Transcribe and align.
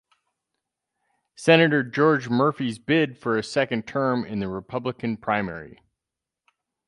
Senator 1.35 1.83
George 1.83 2.27
Murphy's 2.27 2.79
bid 2.79 3.19
for 3.19 3.37
a 3.37 3.43
second 3.43 3.85
term 3.85 4.25
in 4.25 4.39
the 4.39 4.47
Republican 4.47 5.15
primary. 5.15 5.79